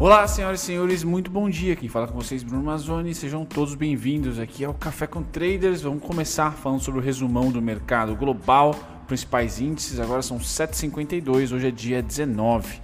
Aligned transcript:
Olá, 0.00 0.28
senhoras 0.28 0.62
e 0.62 0.64
senhores, 0.64 1.02
muito 1.02 1.28
bom 1.28 1.50
dia. 1.50 1.74
Quem 1.74 1.88
fala 1.88 2.06
com 2.06 2.14
vocês, 2.14 2.44
Bruno 2.44 2.62
Mazzoni. 2.62 3.12
Sejam 3.12 3.44
todos 3.44 3.74
bem-vindos 3.74 4.38
aqui 4.38 4.64
ao 4.64 4.72
Café 4.72 5.08
com 5.08 5.24
Traders. 5.24 5.82
Vamos 5.82 6.04
começar 6.04 6.52
falando 6.52 6.80
sobre 6.80 7.00
o 7.00 7.02
resumão 7.02 7.50
do 7.50 7.60
mercado 7.60 8.14
global, 8.14 8.76
principais 9.08 9.60
índices. 9.60 9.98
Agora 9.98 10.22
são 10.22 10.38
7h52, 10.38 11.52
hoje 11.52 11.66
é 11.66 11.70
dia 11.72 12.00
19. 12.00 12.80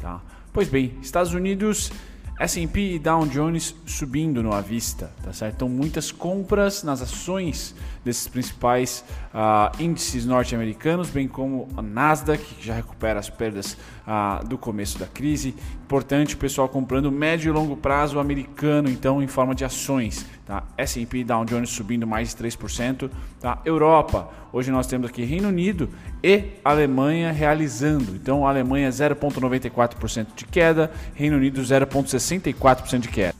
Tá? 0.00 0.22
Pois 0.54 0.66
bem, 0.66 0.94
Estados 1.02 1.34
Unidos 1.34 1.92
S&P 2.40 2.94
e 2.94 2.98
Dow 2.98 3.26
Jones 3.26 3.76
subindo 3.84 4.42
no 4.42 4.54
à 4.54 4.62
vista, 4.62 5.12
tá 5.22 5.34
certo? 5.34 5.56
Então 5.56 5.68
muitas 5.68 6.10
compras 6.10 6.82
nas 6.82 7.02
ações 7.02 7.74
desses 8.04 8.28
principais 8.28 9.04
uh, 9.32 9.82
índices 9.82 10.26
norte-americanos, 10.26 11.08
bem 11.08 11.26
como 11.26 11.68
a 11.76 11.82
Nasdaq, 11.82 12.42
que 12.42 12.66
já 12.66 12.74
recupera 12.74 13.18
as 13.18 13.30
perdas 13.30 13.76
uh, 14.06 14.46
do 14.46 14.58
começo 14.58 14.98
da 14.98 15.06
crise. 15.06 15.54
Importante 15.82 16.34
o 16.34 16.38
pessoal 16.38 16.68
comprando 16.68 17.10
médio 17.10 17.48
e 17.48 17.52
longo 17.52 17.76
prazo 17.76 18.18
americano, 18.18 18.88
então 18.90 19.22
em 19.22 19.26
forma 19.26 19.54
de 19.54 19.64
ações. 19.64 20.26
Tá? 20.44 20.62
S&P 20.76 21.24
Dow 21.24 21.44
Jones 21.44 21.70
subindo 21.70 22.06
mais 22.06 22.34
de 22.34 22.44
3%. 22.44 23.10
Tá? 23.40 23.58
Europa, 23.64 24.28
hoje 24.52 24.70
nós 24.70 24.86
temos 24.86 25.08
aqui 25.08 25.24
Reino 25.24 25.48
Unido 25.48 25.88
e 26.22 26.50
Alemanha 26.62 27.32
realizando. 27.32 28.14
Então 28.14 28.46
Alemanha 28.46 28.90
0,94% 28.90 30.26
de 30.36 30.44
queda, 30.44 30.92
Reino 31.14 31.36
Unido 31.36 31.62
0,64% 31.62 32.98
de 32.98 33.08
queda. 33.08 33.34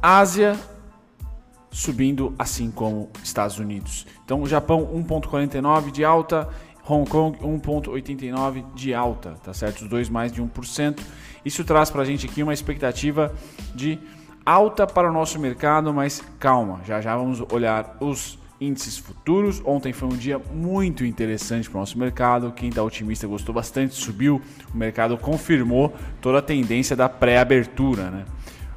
Ásia 0.00 0.56
subindo 1.76 2.34
assim 2.38 2.70
como 2.70 3.10
Estados 3.22 3.58
Unidos. 3.58 4.06
Então 4.24 4.46
Japão 4.46 4.88
1,49 5.06 5.90
de 5.90 6.06
alta, 6.06 6.48
Hong 6.88 7.08
Kong 7.08 7.38
1,89 7.38 8.64
de 8.74 8.94
alta, 8.94 9.34
tá 9.44 9.52
certo? 9.52 9.82
Os 9.82 9.88
dois 9.88 10.08
mais 10.08 10.32
de 10.32 10.42
1%. 10.42 10.98
Isso 11.44 11.62
traz 11.64 11.90
para 11.90 12.00
a 12.00 12.04
gente 12.04 12.24
aqui 12.24 12.42
uma 12.42 12.54
expectativa 12.54 13.34
de 13.74 13.98
alta 14.44 14.86
para 14.86 15.10
o 15.10 15.12
nosso 15.12 15.38
mercado, 15.38 15.92
mas 15.92 16.24
calma, 16.38 16.80
já 16.86 17.02
já 17.02 17.14
vamos 17.14 17.42
olhar 17.52 17.98
os 18.00 18.38
índices 18.58 18.96
futuros. 18.96 19.60
Ontem 19.62 19.92
foi 19.92 20.08
um 20.08 20.16
dia 20.16 20.38
muito 20.38 21.04
interessante 21.04 21.68
para 21.68 21.76
o 21.76 21.80
nosso 21.80 21.98
mercado. 21.98 22.52
Quem 22.52 22.70
está 22.70 22.82
otimista 22.82 23.26
gostou 23.26 23.54
bastante, 23.54 23.94
subiu. 23.94 24.40
O 24.72 24.76
mercado 24.78 25.18
confirmou 25.18 25.92
toda 26.22 26.38
a 26.38 26.42
tendência 26.42 26.96
da 26.96 27.06
pré-abertura. 27.06 28.10
Né? 28.10 28.24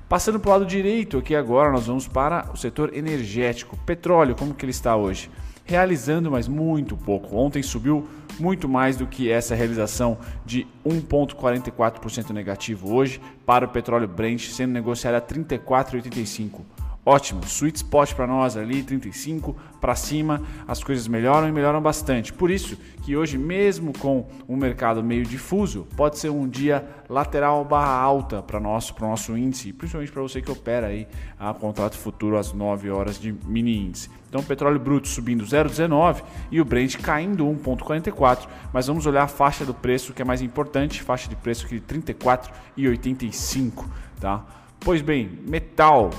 Passando 0.09 0.39
para 0.39 0.49
o 0.49 0.53
lado 0.53 0.65
direito, 0.65 1.19
aqui 1.19 1.35
agora 1.35 1.71
nós 1.71 1.85
vamos 1.85 2.07
para 2.07 2.49
o 2.52 2.57
setor 2.57 2.91
energético. 2.95 3.77
Petróleo, 3.85 4.35
como 4.35 4.55
que 4.55 4.65
ele 4.65 4.71
está 4.71 4.95
hoje? 4.95 5.29
Realizando, 5.63 6.31
mas 6.31 6.47
muito 6.47 6.97
pouco. 6.97 7.38
Ontem 7.38 7.61
subiu 7.61 8.07
muito 8.39 8.67
mais 8.67 8.97
do 8.97 9.05
que 9.05 9.30
essa 9.30 9.53
realização 9.53 10.17
de 10.43 10.65
1,44% 10.83 12.31
negativo 12.31 12.91
hoje 12.91 13.21
para 13.45 13.65
o 13.65 13.69
petróleo 13.69 14.07
Brent, 14.07 14.47
sendo 14.47 14.71
negociado 14.71 15.13
a 15.13 15.21
34,85 15.21 16.88
ótimo, 17.09 17.41
sweet 17.45 17.77
spot 17.77 18.13
para 18.13 18.27
nós 18.27 18.55
ali, 18.55 18.83
35 18.83 19.55
para 19.81 19.95
cima, 19.95 20.43
as 20.67 20.83
coisas 20.83 21.07
melhoram 21.07 21.49
e 21.49 21.52
melhoram 21.52 21.81
bastante. 21.81 22.31
Por 22.31 22.52
isso 22.52 22.77
que 23.02 23.17
hoje, 23.17 23.35
mesmo 23.35 23.91
com 23.97 24.27
um 24.47 24.55
mercado 24.55 25.03
meio 25.03 25.25
difuso, 25.25 25.87
pode 25.97 26.19
ser 26.19 26.30
um 26.30 26.47
dia 26.47 26.87
lateral 27.09 27.65
barra 27.65 27.93
alta 27.93 28.43
para 28.43 28.59
nosso, 28.59 28.93
para 28.93 29.07
o 29.07 29.09
nosso 29.09 29.35
índice, 29.35 29.73
principalmente 29.73 30.11
para 30.11 30.21
você 30.21 30.39
que 30.39 30.52
opera 30.52 30.87
aí 30.87 31.07
a 31.39 31.52
contrato 31.52 31.97
futuro 31.97 32.37
às 32.37 32.53
9 32.53 32.91
horas 32.91 33.19
de 33.19 33.31
mini 33.45 33.87
índice. 33.87 34.11
Então, 34.27 34.43
petróleo 34.43 34.80
bruto 34.80 35.07
subindo 35.07 35.43
0,19 35.43 36.21
e 36.52 36.61
o 36.61 36.65
Brent 36.65 36.97
caindo 36.97 37.43
1,44. 37.45 38.47
Mas 38.71 38.85
vamos 38.85 39.07
olhar 39.07 39.23
a 39.23 39.27
faixa 39.27 39.65
do 39.65 39.73
preço 39.73 40.13
que 40.13 40.21
é 40.21 40.25
mais 40.25 40.43
importante, 40.43 41.02
faixa 41.02 41.27
de 41.27 41.35
preço 41.35 41.65
aqui 41.65 41.80
de 41.80 41.85
34,85, 41.87 43.85
tá? 44.19 44.45
Pois 44.80 45.02
bem, 45.02 45.39
metal 45.47 46.11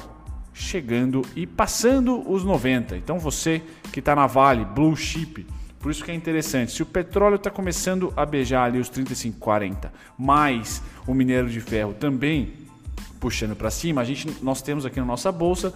chegando 0.60 1.22
e 1.34 1.46
passando 1.46 2.30
os 2.30 2.44
90. 2.44 2.96
Então 2.96 3.18
você 3.18 3.62
que 3.92 3.98
está 3.98 4.14
na 4.14 4.26
Vale, 4.26 4.64
Blue 4.64 4.94
Chip, 4.96 5.46
por 5.80 5.90
isso 5.90 6.04
que 6.04 6.10
é 6.10 6.14
interessante. 6.14 6.72
Se 6.72 6.82
o 6.82 6.86
petróleo 6.86 7.36
está 7.36 7.50
começando 7.50 8.12
a 8.16 8.26
beijar 8.26 8.64
ali 8.64 8.78
os 8.78 8.90
35,40, 8.90 9.90
mais 10.18 10.82
o 11.06 11.14
minério 11.14 11.48
de 11.48 11.60
ferro 11.60 11.94
também 11.94 12.52
puxando 13.18 13.54
para 13.54 13.70
cima, 13.70 14.00
a 14.00 14.04
gente, 14.04 14.28
nós 14.42 14.62
temos 14.62 14.86
aqui 14.86 14.98
na 14.98 15.06
nossa 15.06 15.30
bolsa 15.30 15.74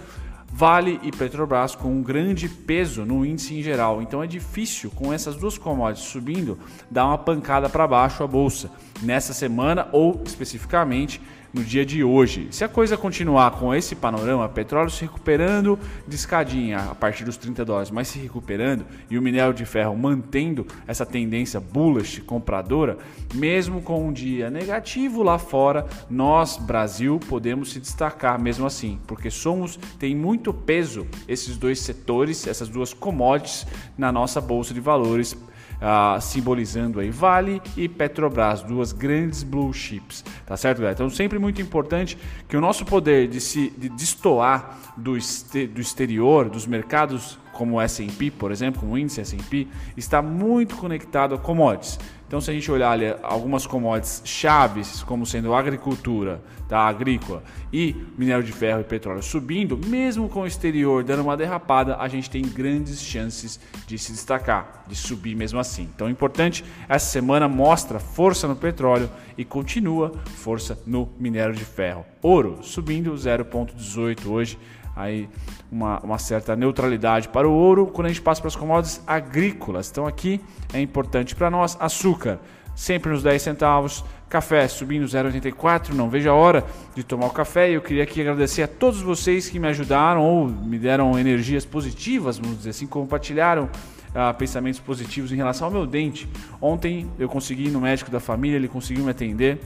Vale 0.56 1.00
e 1.02 1.10
Petrobras 1.10 1.74
com 1.74 1.88
um 1.88 2.00
grande 2.00 2.48
peso 2.48 3.04
no 3.04 3.26
índice 3.26 3.54
em 3.54 3.62
geral. 3.62 4.00
Então 4.00 4.22
é 4.22 4.26
difícil 4.26 4.88
com 4.90 5.12
essas 5.12 5.34
duas 5.34 5.58
commodities 5.58 6.06
subindo 6.06 6.56
dar 6.88 7.06
uma 7.06 7.18
pancada 7.18 7.68
para 7.68 7.88
baixo 7.88 8.22
a 8.22 8.26
bolsa 8.26 8.70
nessa 9.02 9.32
semana 9.32 9.88
ou 9.90 10.22
especificamente 10.24 11.20
no 11.54 11.62
dia 11.62 11.87
de 11.87 12.03
hoje. 12.03 12.48
Se 12.50 12.65
a 12.65 12.69
coisa 12.69 12.97
continuar 12.97 13.53
com 13.53 13.72
esse 13.72 13.94
panorama, 13.94 14.48
petróleo 14.48 14.91
se 14.91 15.03
recuperando 15.03 15.78
de 16.06 16.16
escadinha 16.16 16.78
a 16.91 16.94
partir 16.97 17.25
dos 17.25 17.37
30 17.37 17.65
dólares, 17.65 17.91
mas 17.92 18.09
se 18.09 18.19
recuperando 18.19 18.84
e 19.09 19.16
o 19.16 19.22
minério 19.22 19.54
de 19.54 19.64
ferro 19.64 19.97
mantendo 19.97 20.66
essa 20.87 21.06
tendência 21.06 21.60
bullish 21.60 22.20
compradora, 22.22 22.98
mesmo 23.32 23.81
com 23.81 24.09
um 24.09 24.12
dia 24.12 24.50
negativo 24.50 25.22
lá 25.22 25.38
fora, 25.38 25.87
nós, 26.10 26.56
Brasil, 26.56 27.20
podemos 27.28 27.72
se 27.72 27.78
destacar 27.78 28.38
mesmo 28.41 28.66
assim, 28.66 28.98
porque 29.06 29.31
somos 29.31 29.78
tem 29.98 30.14
muito 30.16 30.53
peso 30.53 31.06
esses 31.28 31.56
dois 31.56 31.78
setores, 31.78 32.48
essas 32.48 32.69
duas 32.69 32.93
commodities 32.93 33.64
na 33.97 34.10
nossa 34.10 34.41
bolsa 34.41 34.75
de 34.75 34.81
valores 34.81 35.37
ah, 35.84 36.18
simbolizando 36.18 36.98
aí 36.98 37.10
Vale 37.10 37.60
e 37.76 37.86
Petrobras, 37.88 38.62
duas 38.62 38.90
grandes 38.90 39.42
blue 39.42 39.70
chips, 39.72 40.24
tá 40.46 40.56
certo, 40.56 40.78
galera? 40.78 40.94
Então 40.94 41.10
sempre 41.10 41.38
muito 41.38 41.60
importante 41.60 42.16
que 42.48 42.56
o 42.56 42.60
nosso 42.60 42.86
poder 42.86 43.28
de 43.28 43.38
se 43.38 43.68
de 43.76 43.90
destoar 43.90 44.78
do, 44.96 45.14
este, 45.14 45.66
do 45.66 45.82
exterior, 45.82 46.48
dos 46.48 46.66
mercados 46.66 47.38
como 47.52 47.76
o 47.76 47.80
S&P, 47.80 48.30
por 48.30 48.50
exemplo, 48.50 48.80
como 48.80 48.94
o 48.94 48.98
índice 48.98 49.20
S&P, 49.20 49.68
está 49.96 50.20
muito 50.20 50.74
conectado 50.76 51.34
a 51.34 51.38
commodities. 51.38 51.98
Então, 52.26 52.40
se 52.40 52.50
a 52.50 52.54
gente 52.54 52.70
olhar 52.70 52.90
ali, 52.90 53.14
algumas 53.22 53.66
commodities 53.66 54.22
chaves, 54.24 55.02
como 55.02 55.26
sendo 55.26 55.54
agricultura, 55.54 56.40
tá, 56.68 56.80
agrícola 56.80 57.42
e 57.72 57.94
minério 58.16 58.42
de 58.42 58.52
ferro 58.52 58.80
e 58.80 58.84
petróleo 58.84 59.22
subindo, 59.22 59.78
mesmo 59.86 60.28
com 60.28 60.40
o 60.40 60.46
exterior 60.46 61.04
dando 61.04 61.22
uma 61.22 61.36
derrapada, 61.36 61.96
a 61.96 62.08
gente 62.08 62.30
tem 62.30 62.42
grandes 62.42 63.00
chances 63.02 63.60
de 63.86 63.98
se 63.98 64.12
destacar, 64.12 64.84
de 64.86 64.96
subir 64.96 65.36
mesmo 65.36 65.58
assim. 65.58 65.88
Então, 65.94 66.08
importante, 66.08 66.64
essa 66.88 67.06
semana 67.06 67.48
mostra 67.48 67.98
força 67.98 68.48
no 68.48 68.56
petróleo 68.56 69.10
e 69.36 69.44
continua 69.44 70.12
força 70.36 70.78
no 70.86 71.08
minério 71.18 71.54
de 71.54 71.64
ferro. 71.64 72.04
Ouro 72.22 72.58
subindo 72.62 73.12
0,18 73.12 74.26
hoje 74.26 74.58
aí 74.94 75.28
uma, 75.71 75.99
uma, 76.00 76.19
certa 76.19 76.55
neutralidade 76.55 77.28
para 77.28 77.49
o 77.49 77.53
ouro 77.53 77.87
quando 77.87 78.06
a 78.06 78.09
gente 78.09 78.22
passa 78.22 78.41
para 78.41 78.49
as 78.49 78.56
commodities 78.56 79.03
agrícolas. 79.06 79.91
Então 79.91 80.06
aqui 80.06 80.41
é 80.72 80.81
importante 80.81 81.34
para 81.34 81.50
nós 81.50 81.77
açúcar 81.81 82.38
sempre 82.75 83.10
nos 83.10 83.22
10 83.22 83.41
centavos, 83.41 84.05
café 84.28 84.66
subindo 84.66 85.06
0,84, 85.06 85.91
não 85.91 86.10
vejo 86.10 86.28
a 86.28 86.34
hora 86.34 86.65
de 86.94 87.05
tomar 87.05 87.27
o 87.27 87.31
café. 87.31 87.71
Eu 87.71 87.81
queria 87.81 88.03
aqui 88.03 88.21
agradecer 88.21 88.62
a 88.62 88.69
todos 88.69 89.00
vocês 89.00 89.49
que 89.49 89.59
me 89.59 89.69
ajudaram 89.69 90.22
ou 90.22 90.49
me 90.49 90.78
deram 90.78 91.19
energias 91.19 91.65
positivas, 91.65 92.38
vamos 92.38 92.59
dizer 92.59 92.71
assim, 92.71 92.87
compartilharam 92.87 93.65
uh, 93.65 94.34
pensamentos 94.37 94.81
positivos 94.81 95.32
em 95.32 95.37
relação 95.37 95.69
ao 95.69 95.72
meu 95.72 95.87
dente. 95.87 96.28
Ontem 96.61 97.09
eu 97.19 97.28
consegui 97.28 97.66
ir 97.66 97.71
no 97.71 97.81
médico 97.81 98.11
da 98.11 98.21
família, 98.21 98.56
ele 98.56 98.69
conseguiu 98.69 99.05
me 99.05 99.11
atender 99.11 99.61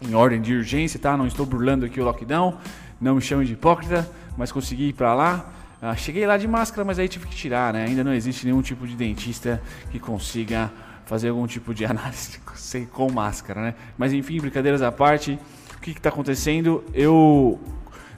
em 0.00 0.14
ordem 0.14 0.40
de 0.40 0.54
urgência, 0.54 0.98
tá? 0.98 1.16
Não 1.16 1.26
estou 1.26 1.46
burlando 1.46 1.86
aqui 1.86 2.00
o 2.00 2.04
lockdown, 2.04 2.58
não 3.00 3.14
me 3.14 3.20
chame 3.20 3.46
de 3.46 3.52
hipócrita 3.52 4.08
mas 4.36 4.52
consegui 4.52 4.88
ir 4.88 4.92
para 4.92 5.14
lá. 5.14 5.52
Ah, 5.80 5.96
cheguei 5.96 6.26
lá 6.26 6.36
de 6.36 6.46
máscara, 6.46 6.84
mas 6.84 6.98
aí 6.98 7.08
tive 7.08 7.26
que 7.26 7.34
tirar, 7.34 7.72
né? 7.72 7.84
Ainda 7.86 8.04
não 8.04 8.14
existe 8.14 8.46
nenhum 8.46 8.62
tipo 8.62 8.86
de 8.86 8.94
dentista 8.94 9.60
que 9.90 9.98
consiga 9.98 10.70
fazer 11.04 11.30
algum 11.30 11.46
tipo 11.46 11.74
de 11.74 11.84
análise 11.86 12.38
com 12.92 13.10
máscara, 13.10 13.60
né? 13.60 13.74
Mas 13.98 14.12
enfim, 14.12 14.40
brincadeiras 14.40 14.80
à 14.80 14.92
parte, 14.92 15.38
o 15.76 15.80
que 15.80 15.90
está 15.90 16.08
acontecendo? 16.08 16.84
Eu 16.94 17.60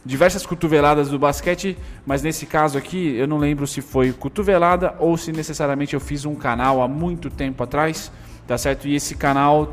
diversas 0.04 0.44
cotoveladas 0.44 1.08
do 1.08 1.18
basquete, 1.18 1.78
mas 2.04 2.22
nesse 2.22 2.44
caso 2.44 2.76
aqui 2.76 3.16
eu 3.16 3.26
não 3.26 3.38
lembro 3.38 3.66
se 3.66 3.80
foi 3.80 4.12
cotovelada 4.12 4.94
ou 4.98 5.16
se 5.16 5.32
necessariamente 5.32 5.94
eu 5.94 6.00
fiz 6.00 6.26
um 6.26 6.34
canal 6.34 6.82
há 6.82 6.86
muito 6.86 7.30
tempo 7.30 7.62
atrás, 7.62 8.12
tá 8.46 8.58
certo? 8.58 8.86
E 8.86 8.94
esse 8.94 9.14
canal 9.14 9.72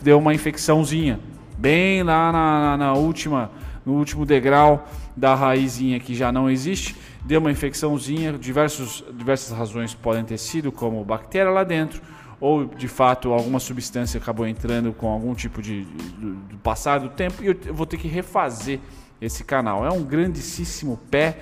deu 0.00 0.18
uma 0.18 0.32
infecçãozinha, 0.32 1.18
bem 1.58 2.04
lá 2.04 2.30
na, 2.30 2.60
na, 2.60 2.76
na 2.76 2.92
última 2.92 3.50
no 3.84 3.94
último 3.94 4.24
degrau 4.24 4.88
da 5.16 5.34
raizinha 5.34 6.00
que 6.00 6.14
já 6.14 6.32
não 6.32 6.50
existe, 6.50 6.96
deu 7.24 7.40
uma 7.40 7.50
infecçãozinha, 7.50 8.32
diversos, 8.32 9.04
diversas 9.14 9.56
razões 9.56 9.94
podem 9.94 10.24
ter 10.24 10.38
sido, 10.38 10.72
como 10.72 11.04
bactéria 11.04 11.50
lá 11.50 11.64
dentro, 11.64 12.00
ou 12.40 12.64
de 12.64 12.88
fato 12.88 13.32
alguma 13.32 13.60
substância 13.60 14.18
acabou 14.18 14.46
entrando 14.46 14.92
com 14.92 15.08
algum 15.08 15.34
tipo 15.34 15.62
de, 15.62 15.84
do 15.84 16.56
do 17.00 17.08
tempo, 17.10 17.42
e 17.42 17.46
eu 17.46 17.74
vou 17.74 17.86
ter 17.86 17.96
que 17.96 18.08
refazer 18.08 18.80
esse 19.20 19.44
canal. 19.44 19.86
É 19.86 19.92
um 19.92 20.02
grandíssimo 20.02 20.98
pé, 21.08 21.38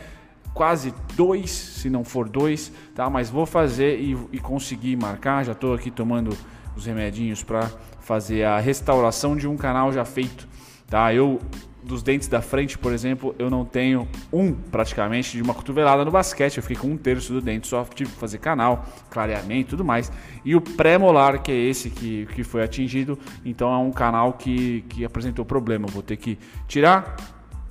quase 0.52 0.92
dois, 1.16 1.50
se 1.50 1.88
não 1.88 2.04
for 2.04 2.28
dois, 2.28 2.70
tá? 2.94 3.08
Mas 3.08 3.30
vou 3.30 3.46
fazer 3.46 3.98
e, 3.98 4.18
e 4.32 4.38
conseguir 4.38 4.96
marcar. 4.96 5.44
Já 5.44 5.52
estou 5.52 5.72
aqui 5.72 5.90
tomando 5.90 6.36
os 6.76 6.84
remedinhos 6.84 7.42
para 7.42 7.70
fazer 8.00 8.44
a 8.44 8.58
restauração 8.58 9.36
de 9.36 9.48
um 9.48 9.56
canal 9.56 9.92
já 9.92 10.04
feito 10.04 10.49
tá? 10.90 11.14
Eu 11.14 11.40
dos 11.82 12.02
dentes 12.02 12.28
da 12.28 12.42
frente, 12.42 12.78
por 12.78 12.92
exemplo, 12.92 13.34
eu 13.38 13.48
não 13.48 13.64
tenho 13.64 14.06
um 14.32 14.52
praticamente 14.52 15.36
de 15.36 15.42
uma 15.42 15.54
cotovelada 15.54 16.04
no 16.04 16.10
basquete. 16.10 16.58
Eu 16.58 16.62
fiquei 16.62 16.76
com 16.76 16.88
um 16.88 16.96
terço 16.96 17.32
do 17.32 17.40
dente, 17.40 17.66
só 17.66 17.84
tive 17.84 18.10
que 18.10 18.18
fazer 18.18 18.38
canal, 18.38 18.84
clareamento 19.08 19.60
e 19.60 19.70
tudo 19.70 19.84
mais. 19.84 20.12
E 20.44 20.54
o 20.54 20.60
pré-molar, 20.60 21.42
que 21.42 21.50
é 21.50 21.56
esse 21.56 21.90
que, 21.90 22.26
que 22.26 22.44
foi 22.44 22.62
atingido, 22.62 23.18
então 23.44 23.72
é 23.72 23.78
um 23.78 23.90
canal 23.90 24.34
que, 24.34 24.82
que 24.88 25.04
apresentou 25.04 25.44
problema. 25.44 25.86
Eu 25.88 25.92
vou 25.92 26.02
ter 26.02 26.16
que 26.16 26.38
tirar 26.68 27.16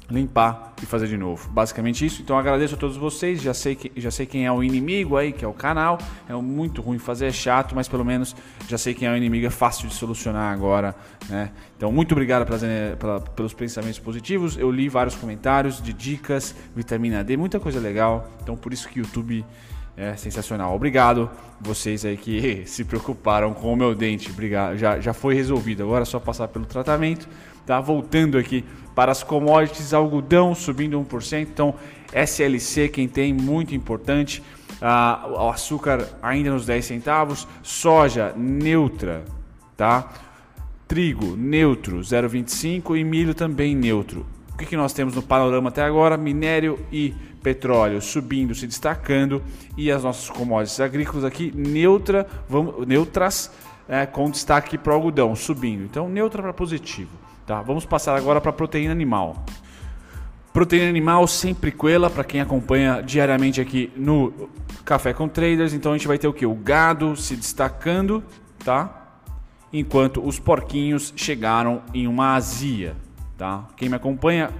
limpar 0.09 0.73
e 0.81 0.85
fazer 0.85 1.07
de 1.07 1.17
novo. 1.17 1.49
Basicamente 1.49 2.05
isso. 2.05 2.21
Então 2.21 2.37
agradeço 2.37 2.75
a 2.75 2.77
todos 2.77 2.97
vocês. 2.97 3.41
Já 3.41 3.53
sei, 3.53 3.75
que, 3.75 3.91
já 3.99 4.11
sei 4.11 4.25
quem 4.25 4.45
é 4.45 4.51
o 4.51 4.63
inimigo 4.63 5.17
aí, 5.17 5.31
que 5.31 5.45
é 5.45 5.47
o 5.47 5.53
canal. 5.53 5.97
É 6.27 6.33
muito 6.33 6.81
ruim 6.81 6.97
fazer, 6.97 7.27
é 7.27 7.31
chato, 7.31 7.75
mas 7.75 7.87
pelo 7.87 8.03
menos 8.03 8.35
já 8.67 8.77
sei 8.77 8.93
quem 8.93 9.07
é 9.07 9.11
o 9.11 9.15
inimigo. 9.15 9.45
É 9.45 9.49
fácil 9.49 9.87
de 9.87 9.93
solucionar 9.93 10.51
agora. 10.53 10.95
Né? 11.29 11.51
Então, 11.77 11.91
muito 11.91 12.11
obrigado 12.13 12.45
pelas, 12.45 12.61
pelos 13.35 13.53
pensamentos 13.53 13.99
positivos. 13.99 14.57
Eu 14.57 14.71
li 14.71 14.89
vários 14.89 15.15
comentários 15.15 15.81
de 15.81 15.93
dicas, 15.93 16.55
vitamina 16.75 17.23
D, 17.23 17.37
muita 17.37 17.59
coisa 17.59 17.79
legal. 17.79 18.29
Então, 18.41 18.55
por 18.55 18.73
isso 18.73 18.89
que 18.89 18.99
o 18.99 19.03
YouTube 19.03 19.45
é 19.99 20.15
sensacional. 20.15 20.73
Obrigado 20.73 21.29
vocês 21.59 22.05
aí 22.05 22.15
que 22.15 22.63
se 22.67 22.85
preocuparam 22.85 23.53
com 23.53 23.73
o 23.73 23.75
meu 23.75 23.93
dente. 23.93 24.31
Obrigado. 24.31 24.77
Já, 24.77 24.99
já 24.99 25.13
foi 25.13 25.35
resolvido. 25.35 25.83
Agora 25.83 26.03
é 26.03 26.05
só 26.05 26.19
passar 26.19 26.47
pelo 26.47 26.65
tratamento. 26.65 27.27
Tá 27.65 27.81
voltando 27.81 28.37
aqui 28.37 28.63
para 28.95 29.11
as 29.11 29.23
commodities, 29.23 29.93
algodão 29.93 30.55
subindo 30.55 30.99
1%. 30.99 31.41
Então, 31.41 31.75
SLC, 32.13 32.87
quem 32.87 33.07
tem, 33.07 33.33
muito 33.33 33.75
importante. 33.75 34.41
Ah, 34.81 35.25
o 35.27 35.49
açúcar 35.49 36.07
ainda 36.21 36.51
nos 36.51 36.65
10 36.65 36.85
centavos. 36.85 37.45
Soja 37.61 38.33
neutra, 38.37 39.25
tá? 39.75 40.09
Trigo 40.87 41.35
neutro, 41.35 41.99
0,25 41.99 42.97
e 42.97 43.03
milho 43.03 43.35
também 43.35 43.75
neutro. 43.75 44.25
Que, 44.59 44.65
que 44.65 44.75
nós 44.75 44.91
temos 44.91 45.15
no 45.15 45.21
panorama 45.21 45.69
até 45.69 45.81
agora? 45.81 46.17
Minério 46.17 46.77
e 46.91 47.15
petróleo 47.41 48.01
subindo, 48.01 48.53
se 48.53 48.67
destacando 48.67 49.41
e 49.77 49.89
as 49.89 50.03
nossas 50.03 50.29
commodities 50.29 50.81
agrícolas 50.81 51.23
aqui 51.23 51.49
neutra, 51.55 52.27
vamos, 52.49 52.85
neutras, 52.85 53.49
é, 53.87 54.05
com 54.05 54.29
destaque 54.29 54.77
para 54.77 54.91
o 54.91 54.95
algodão 54.95 55.33
subindo. 55.33 55.85
Então, 55.85 56.09
neutra 56.09 56.41
para 56.41 56.51
positivo. 56.51 57.11
Tá? 57.47 57.61
Vamos 57.61 57.85
passar 57.85 58.17
agora 58.17 58.41
para 58.41 58.49
a 58.49 58.53
proteína 58.53 58.91
animal. 58.91 59.45
Proteína 60.51 60.89
animal 60.89 61.25
sempre 61.25 61.71
coela 61.71 62.09
para 62.09 62.25
quem 62.25 62.41
acompanha 62.41 63.01
diariamente 63.01 63.61
aqui 63.61 63.89
no 63.95 64.49
Café 64.83 65.13
com 65.13 65.29
Traders. 65.29 65.73
Então 65.73 65.93
a 65.93 65.97
gente 65.97 66.07
vai 66.07 66.17
ter 66.17 66.27
o 66.27 66.33
que? 66.33 66.45
O 66.45 66.53
gado 66.53 67.15
se 67.15 67.33
destacando, 67.33 68.21
tá? 68.65 69.21
Enquanto 69.71 70.21
os 70.21 70.37
porquinhos 70.37 71.13
chegaram 71.15 71.81
em 71.93 72.07
uma 72.07 72.35
azia, 72.35 72.97
tá? 73.39 73.63
Quem 73.77 73.87
me 73.87 73.95
acompanha 73.95 74.51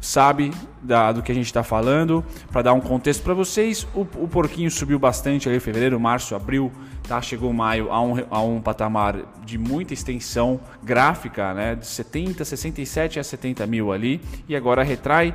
sabe 0.00 0.52
da, 0.82 1.10
do 1.10 1.22
que 1.22 1.32
a 1.32 1.34
gente 1.34 1.46
está 1.46 1.64
falando. 1.64 2.24
Para 2.52 2.62
dar 2.62 2.72
um 2.74 2.80
contexto 2.80 3.22
para 3.22 3.34
vocês, 3.34 3.88
o, 3.94 4.02
o, 4.02 4.28
porquinho 4.28 4.70
subiu 4.70 4.98
bastante 4.98 5.48
ali, 5.48 5.58
fevereiro, 5.58 5.98
março, 5.98 6.36
abril, 6.36 6.70
tá? 7.08 7.20
Chegou 7.20 7.52
maio 7.52 7.90
a 7.90 8.00
um, 8.00 8.14
a 8.30 8.40
um 8.42 8.60
patamar 8.60 9.16
de 9.44 9.58
muita 9.58 9.94
extensão 9.94 10.60
gráfica, 10.84 11.54
né? 11.54 11.74
De 11.74 11.86
70, 11.86 12.44
67 12.44 13.18
a 13.18 13.24
70 13.24 13.66
mil 13.66 13.90
ali, 13.90 14.20
e 14.46 14.54
agora 14.54 14.84
retrai 14.84 15.34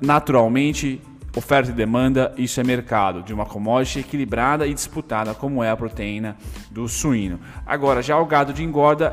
naturalmente. 0.00 1.02
Oferta 1.36 1.72
e 1.72 1.74
demanda, 1.74 2.32
isso 2.38 2.60
é 2.60 2.62
mercado 2.62 3.20
de 3.20 3.34
uma 3.34 3.44
commodity 3.44 3.98
equilibrada 3.98 4.68
e 4.68 4.72
disputada, 4.72 5.34
como 5.34 5.64
é 5.64 5.68
a 5.68 5.76
proteína 5.76 6.36
do 6.70 6.86
suíno. 6.86 7.40
Agora, 7.66 8.00
já 8.00 8.16
o 8.16 8.24
gado 8.24 8.52
de 8.52 8.62
engorda 8.62 9.12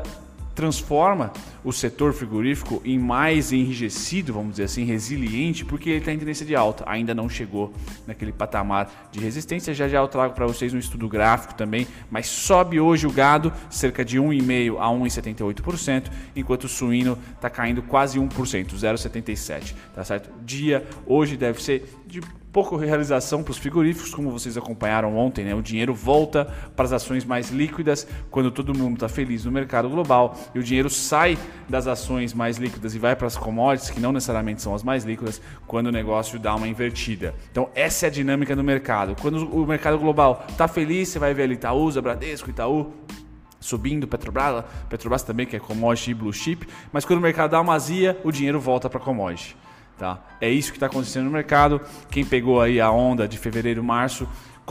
transforma 0.54 1.32
o 1.64 1.72
setor 1.72 2.12
frigorífico 2.12 2.82
em 2.84 2.98
mais 2.98 3.52
enrijecido, 3.52 4.32
vamos 4.32 4.52
dizer 4.52 4.64
assim, 4.64 4.84
resiliente, 4.84 5.64
porque 5.64 5.90
ele 5.90 5.98
está 5.98 6.12
em 6.12 6.18
tendência 6.18 6.44
de 6.44 6.54
alta. 6.54 6.84
Ainda 6.86 7.14
não 7.14 7.28
chegou 7.28 7.72
naquele 8.06 8.32
patamar 8.32 9.08
de 9.12 9.20
resistência. 9.20 9.72
Já 9.72 9.88
já 9.88 9.98
eu 9.98 10.08
trago 10.08 10.34
para 10.34 10.46
vocês 10.46 10.74
um 10.74 10.78
estudo 10.78 11.08
gráfico 11.08 11.54
também, 11.54 11.86
mas 12.10 12.26
sobe 12.26 12.80
hoje 12.80 13.06
o 13.06 13.12
gado 13.12 13.52
cerca 13.70 14.04
de 14.04 14.18
1,5% 14.18 14.76
a 14.78 14.86
1,78%, 14.86 16.10
enquanto 16.34 16.64
o 16.64 16.68
suíno 16.68 17.18
está 17.34 17.48
caindo 17.48 17.82
quase 17.82 18.18
1%, 18.18 18.28
0,77%. 18.74 19.74
Tá 19.94 20.04
certo? 20.04 20.30
Dia 20.44 20.86
hoje 21.06 21.36
deve 21.36 21.62
ser 21.62 21.88
de 22.06 22.20
pouco 22.52 22.76
realização 22.76 23.42
para 23.42 23.50
os 23.50 23.56
frigoríficos, 23.56 24.14
como 24.14 24.30
vocês 24.30 24.58
acompanharam 24.58 25.16
ontem, 25.16 25.44
né? 25.44 25.54
O 25.54 25.62
dinheiro 25.62 25.94
volta 25.94 26.44
para 26.76 26.84
as 26.84 26.92
ações 26.92 27.24
mais 27.24 27.50
líquidas 27.50 28.06
quando 28.30 28.50
todo 28.50 28.76
mundo 28.76 28.94
está 28.94 29.08
feliz 29.08 29.46
no 29.46 29.50
mercado 29.50 29.88
global 29.88 30.38
e 30.54 30.58
o 30.58 30.62
dinheiro 30.62 30.90
sai 30.90 31.38
das 31.68 31.86
ações 31.86 32.34
mais 32.34 32.56
líquidas 32.56 32.94
e 32.94 32.98
vai 32.98 33.16
para 33.16 33.26
as 33.26 33.36
commodities, 33.36 33.90
que 33.90 34.00
não 34.00 34.12
necessariamente 34.12 34.62
são 34.62 34.74
as 34.74 34.82
mais 34.82 35.04
líquidas, 35.04 35.40
quando 35.66 35.86
o 35.86 35.92
negócio 35.92 36.38
dá 36.38 36.54
uma 36.54 36.68
invertida. 36.68 37.34
Então, 37.50 37.68
essa 37.74 38.06
é 38.06 38.08
a 38.08 38.10
dinâmica 38.10 38.54
do 38.54 38.62
mercado. 38.64 39.16
Quando 39.20 39.46
o 39.54 39.66
mercado 39.66 39.98
global 39.98 40.44
está 40.48 40.68
feliz, 40.68 41.08
você 41.08 41.18
vai 41.18 41.34
ver 41.34 41.44
ali 41.44 41.54
Itaúsa, 41.54 42.00
Bradesco, 42.02 42.50
Itaú, 42.50 42.92
subindo, 43.60 44.06
Petrobras, 44.06 44.64
Petrobras 44.88 45.22
também, 45.22 45.46
que 45.46 45.56
é 45.56 45.60
commodity 45.60 46.10
e 46.10 46.14
blue 46.14 46.32
chip, 46.32 46.68
mas 46.92 47.04
quando 47.04 47.20
o 47.20 47.22
mercado 47.22 47.52
dá 47.52 47.60
uma 47.60 47.74
azia, 47.74 48.20
o 48.24 48.32
dinheiro 48.32 48.60
volta 48.60 48.90
para 48.90 49.00
commodity. 49.00 49.56
Tá? 49.98 50.20
É 50.40 50.48
isso 50.48 50.72
que 50.72 50.78
está 50.78 50.86
acontecendo 50.86 51.26
no 51.26 51.30
mercado. 51.30 51.80
Quem 52.10 52.24
pegou 52.24 52.60
aí 52.60 52.80
a 52.80 52.90
onda 52.90 53.28
de 53.28 53.38
fevereiro, 53.38 53.84
março, 53.84 54.28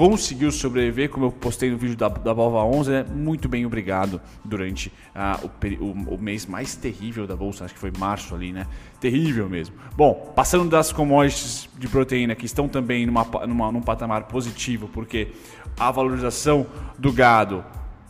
conseguiu 0.10 0.52
sobreviver, 0.52 1.12
como 1.12 1.28
eu 1.28 1.32
postei 1.32 1.70
no 1.70 1.78
vídeo 1.78 1.96
da, 1.96 2.08
da 2.08 2.34
Bolsa 2.34 2.58
11, 2.58 2.90
né? 2.90 3.06
muito 3.14 3.48
bem, 3.48 3.68
obrigado, 3.68 4.20
durante 4.44 4.92
ah, 5.14 5.40
o, 5.44 5.86
o, 5.86 6.16
o, 6.16 6.18
mês 6.20 6.48
mais 6.48 6.76
terrível 6.76 7.28
da 7.28 7.36
Bolsa, 7.36 7.66
acho 7.66 7.76
que 7.76 7.80
foi 7.80 7.92
março 8.00 8.34
ali, 8.34 8.52
né? 8.52 8.66
Terrível 9.00 9.48
mesmo. 9.48 9.76
Bom, 9.96 10.34
passando 10.36 10.68
das 10.68 10.92
commodities 10.92 11.70
de 11.78 11.88
proteína, 11.88 12.34
que 12.34 12.48
estão 12.48 12.68
também 12.68 13.06
numa, 13.06 13.24
numa, 13.46 13.72
num 13.72 13.82
patamar 13.84 14.24
positivo, 14.24 14.90
porque 14.92 15.34
a 15.80 15.92
valorização 15.92 16.66
do 16.98 17.14
gado 17.14 17.64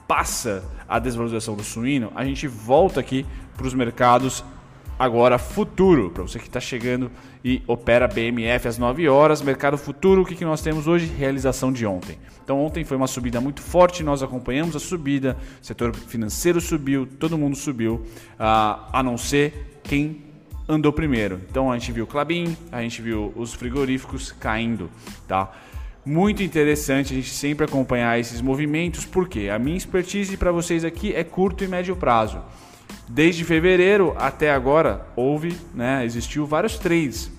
passa 0.07 0.63
a 0.87 0.97
desvalorização 0.97 1.57
do 1.57 1.63
suíno, 1.63 2.09
a 2.15 2.23
gente 2.23 2.47
volta 2.47 3.01
aqui 3.01 3.25
para 3.57 3.67
os 3.67 3.73
mercados 3.73 4.45
agora 5.01 5.39
futuro, 5.39 6.11
para 6.11 6.21
você 6.21 6.37
que 6.37 6.45
está 6.45 6.59
chegando 6.59 7.09
e 7.43 7.63
opera 7.65 8.07
BMF 8.07 8.67
às 8.67 8.77
9 8.77 9.09
horas. 9.09 9.41
Mercado 9.41 9.75
futuro, 9.75 10.21
o 10.21 10.25
que, 10.25 10.35
que 10.35 10.45
nós 10.45 10.61
temos 10.61 10.85
hoje? 10.85 11.07
Realização 11.07 11.71
de 11.73 11.87
ontem. 11.87 12.19
Então, 12.43 12.63
ontem 12.63 12.83
foi 12.83 12.97
uma 12.97 13.07
subida 13.07 13.41
muito 13.41 13.63
forte, 13.63 14.03
nós 14.03 14.21
acompanhamos 14.21 14.75
a 14.75 14.79
subida, 14.79 15.35
o 15.59 15.65
setor 15.65 15.95
financeiro 15.95 16.61
subiu, 16.61 17.07
todo 17.19 17.35
mundo 17.35 17.55
subiu, 17.55 18.05
ah, 18.37 18.89
a 18.93 19.01
não 19.01 19.17
ser 19.17 19.79
quem 19.83 20.21
andou 20.69 20.93
primeiro. 20.93 21.41
Então, 21.49 21.71
a 21.71 21.79
gente 21.79 21.91
viu 21.91 22.05
Clabin, 22.05 22.55
a 22.71 22.83
gente 22.83 23.01
viu 23.01 23.33
os 23.35 23.55
frigoríficos 23.55 24.31
caindo, 24.31 24.87
tá? 25.27 25.51
Muito 26.05 26.43
interessante 26.43 27.11
a 27.13 27.15
gente 27.15 27.31
sempre 27.31 27.65
acompanhar 27.65 28.19
esses 28.19 28.39
movimentos, 28.39 29.03
porque 29.03 29.49
a 29.49 29.57
minha 29.57 29.77
expertise 29.77 30.37
para 30.37 30.51
vocês 30.51 30.85
aqui 30.85 31.11
é 31.11 31.23
curto 31.23 31.63
e 31.63 31.67
médio 31.67 31.95
prazo. 31.95 32.39
Desde 33.13 33.43
fevereiro 33.43 34.15
até 34.17 34.53
agora 34.53 35.05
houve, 35.17 35.57
né, 35.73 36.05
existiu 36.05 36.45
vários 36.45 36.79
trades. 36.79 37.29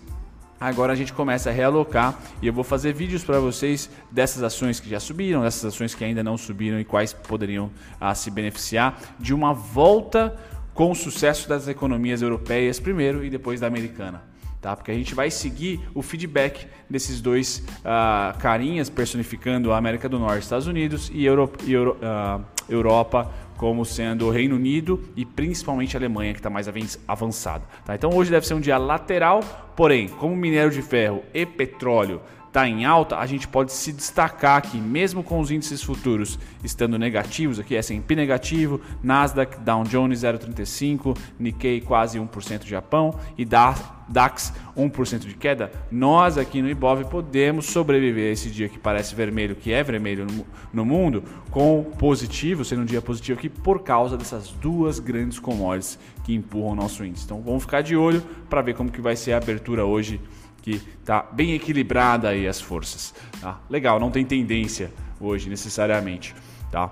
Agora 0.61 0.93
a 0.93 0.95
gente 0.95 1.15
começa 1.15 1.49
a 1.49 1.53
realocar 1.53 2.21
e 2.43 2.47
eu 2.47 2.53
vou 2.53 2.63
fazer 2.63 2.93
vídeos 2.93 3.25
para 3.25 3.41
vocês 3.41 3.89
dessas 4.11 4.43
ações 4.43 4.79
que 4.79 4.91
já 4.91 5.01
subiram, 5.01 5.41
dessas 5.41 5.65
ações 5.65 5.95
que 5.95 6.05
ainda 6.05 6.23
não 6.23 6.37
subiram 6.37 6.79
e 6.79 6.85
quais 6.85 7.15
poderiam 7.15 7.71
ah, 7.99 8.15
se 8.15 8.31
beneficiar 8.31 9.01
de 9.19 9.33
uma 9.33 9.55
volta 9.55 10.37
com 10.75 10.91
o 10.91 10.95
sucesso 10.95 11.49
das 11.49 11.67
economias 11.67 12.21
europeias 12.21 12.79
primeiro 12.79 13.25
e 13.25 13.31
depois 13.31 13.59
da 13.59 13.67
americana. 13.67 14.23
Tá? 14.61 14.77
Porque 14.77 14.91
a 14.91 14.95
gente 14.95 15.15
vai 15.15 15.31
seguir 15.31 15.81
o 15.95 16.03
feedback 16.03 16.67
desses 16.89 17.23
dois 17.23 17.65
ah, 17.83 18.37
carinhas 18.39 18.91
personificando 18.91 19.73
a 19.73 19.79
América 19.79 20.07
do 20.07 20.19
Norte, 20.19 20.43
Estados 20.43 20.67
Unidos 20.67 21.11
e, 21.15 21.25
Euro, 21.25 21.51
Euro, 21.67 21.97
ah, 22.03 22.41
Europa 22.69 23.31
como 23.63 23.85
sendo 23.85 24.27
o 24.27 24.31
Reino 24.33 24.57
Unido 24.57 25.01
e 25.15 25.25
principalmente 25.25 25.97
a 25.97 26.01
Alemanha, 26.01 26.33
que 26.33 26.41
está 26.41 26.51
mais 26.51 26.67
avançada. 27.07 27.63
Tá? 27.85 27.95
Então 27.95 28.11
hoje 28.13 28.29
deve 28.29 28.45
ser 28.45 28.55
um 28.55 28.61
dia 28.61 28.77
lateral, 28.77 29.39
porém, 29.77 30.09
como 30.09 30.35
minério 30.35 30.73
de 30.73 30.83
ferro 30.83 31.23
e 31.33 31.47
petróleo 31.47 32.21
está 32.53 32.69
em 32.69 32.85
alta, 32.85 33.17
a 33.17 33.25
gente 33.25 33.49
pode 33.49 33.73
se 33.73 33.91
destacar 33.95 34.59
aqui, 34.59 34.77
mesmo 34.77 35.25
com 35.25 35.41
os 35.41 35.51
índices 35.51 35.83
futuros 35.83 36.39
estando 36.63 36.99
negativos, 36.99 37.59
aqui 37.59 37.75
S&P 37.75 38.15
negativo, 38.15 38.79
Nasdaq, 39.03 39.59
Dow 39.61 39.83
Jones 39.85 40.21
0,35, 40.21 41.17
Nikkei 41.39 41.81
quase 41.81 42.19
1% 42.19 42.67
Japão 42.67 43.19
e 43.39 43.47
DAX 43.47 44.53
1% 44.77 45.21
de 45.21 45.35
queda, 45.35 45.73
nós 45.91 46.37
aqui 46.37 46.61
no 46.61 46.69
Ibov 46.69 47.03
podemos 47.07 47.65
sobreviver 47.65 48.29
a 48.29 48.33
esse 48.33 48.51
dia 48.51 48.69
que 48.69 48.79
parece 48.79 49.15
vermelho, 49.15 49.57
que 49.57 49.73
é 49.73 49.83
vermelho 49.83 50.27
no, 50.27 50.47
no 50.75 50.85
mundo, 50.85 51.25
com 51.51 51.83
positivo, 51.99 52.67
sendo 52.67 52.83
um 52.83 52.87
dia 52.87 53.01
positivo 53.01 53.39
aqui 53.39 53.49
por 53.49 53.83
causa 53.83 54.15
dessas 54.15 54.49
duas 54.49 54.99
grandes 54.99 55.39
commodities 55.39 55.99
que 56.23 56.35
empurram 56.35 56.73
o 56.73 56.75
nosso 56.75 57.03
índice. 57.03 57.25
Então 57.25 57.41
vamos 57.41 57.63
ficar 57.63 57.81
de 57.81 57.97
olho 57.97 58.23
para 58.51 58.61
ver 58.61 58.75
como 58.75 58.91
que 58.91 59.01
vai 59.01 59.17
ser 59.17 59.33
a 59.33 59.39
abertura 59.39 59.87
hoje 59.87 60.21
que 60.63 60.81
está 61.01 61.23
bem 61.33 61.53
equilibrada 61.53 62.29
aí 62.29 62.47
as 62.47 62.61
forças. 62.61 63.13
Tá? 63.41 63.59
Legal, 63.69 63.99
não 64.01 64.11
tem 64.11 64.25
tendência 64.25 64.93
hoje 65.21 65.51
necessariamente. 65.51 66.35
Tá? 66.71 66.91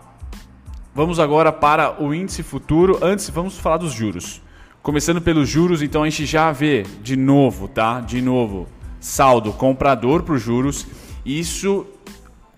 Vamos 0.94 1.20
agora 1.20 1.52
para 1.52 2.02
o 2.02 2.12
índice 2.12 2.42
futuro. 2.42 2.98
Antes, 3.00 3.30
vamos 3.30 3.56
falar 3.56 3.78
dos 3.78 3.92
juros. 3.92 4.42
Começando 4.82 5.20
pelos 5.20 5.48
juros, 5.48 5.82
então 5.82 6.02
a 6.02 6.10
gente 6.10 6.26
já 6.26 6.50
vê 6.50 6.82
de 7.02 7.14
novo, 7.14 7.68
tá? 7.68 8.00
De 8.00 8.20
novo, 8.20 8.66
saldo 8.98 9.52
comprador 9.52 10.22
para 10.22 10.34
os 10.34 10.42
juros. 10.42 10.86
Isso 11.24 11.86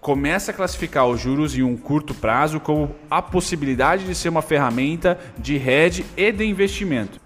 começa 0.00 0.50
a 0.50 0.54
classificar 0.54 1.07
os 1.07 1.21
juros 1.21 1.57
em 1.57 1.62
um 1.62 1.76
curto 1.76 2.14
prazo 2.14 2.59
como 2.59 2.95
a 3.11 3.21
possibilidade 3.21 4.04
de 4.04 4.14
ser 4.14 4.28
uma 4.28 4.42
ferramenta 4.42 5.19
de 5.38 5.57
hedge 5.57 6.07
e 6.16 6.33
de 6.33 6.45
investimento. 6.45 7.21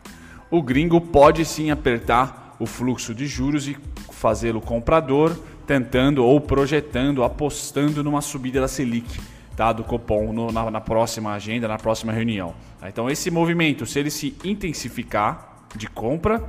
O 0.50 0.62
gringo 0.62 1.00
pode 1.00 1.44
sim 1.44 1.70
apertar 1.70 2.45
o 2.58 2.66
fluxo 2.66 3.14
de 3.14 3.26
juros 3.26 3.68
e 3.68 3.76
fazê-lo 4.10 4.60
comprador, 4.60 5.36
tentando 5.66 6.24
ou 6.24 6.40
projetando, 6.40 7.22
apostando 7.22 8.02
numa 8.02 8.20
subida 8.20 8.60
da 8.60 8.68
Selic, 8.68 9.20
tá? 9.56 9.72
do 9.72 9.84
Copom 9.84 10.32
no, 10.32 10.50
na, 10.52 10.70
na, 10.70 10.80
próxima 10.80 11.32
agenda, 11.32 11.68
na 11.68 11.78
próxima 11.78 12.12
reunião. 12.12 12.54
Tá? 12.80 12.88
Então 12.88 13.10
esse 13.10 13.30
movimento, 13.30 13.84
se 13.84 13.98
ele 13.98 14.10
se 14.10 14.36
intensificar 14.44 15.66
de 15.74 15.86
compra, 15.88 16.42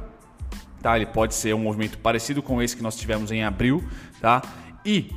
tá? 0.81 0.95
ele 0.95 1.07
pode 1.07 1.33
ser 1.33 1.53
um 1.53 1.59
movimento 1.59 1.97
parecido 1.97 2.41
com 2.41 2.61
esse 2.61 2.75
que 2.75 2.83
nós 2.83 2.95
tivemos 2.95 3.31
em 3.31 3.43
abril, 3.43 3.83
tá? 4.21 4.41
e 4.85 5.11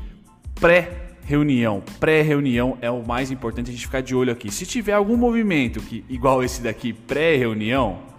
pré-reunião. 0.54 1.82
Pré-reunião 2.00 2.76
é 2.80 2.90
o 2.90 3.06
mais 3.06 3.30
importante 3.30 3.70
a 3.70 3.73
gente 3.73 3.87
ficar 3.87 4.00
de 4.00 4.14
olho 4.14 4.32
aqui. 4.32 4.50
Se 4.50 4.66
tiver 4.66 4.94
algum 4.94 5.16
movimento 5.16 5.80
que 5.80 6.04
igual 6.09 6.42
esse 6.42 6.62
daqui, 6.62 6.92
pré-reunião, 6.92 8.10